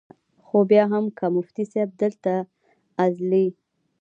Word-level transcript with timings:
خو 0.45 0.57
بیا 0.69 0.83
هم 0.93 1.05
کۀ 1.17 1.25
مفتي 1.35 1.63
صېب 1.71 1.89
دلته 2.01 2.33
ازلي، 3.05 3.45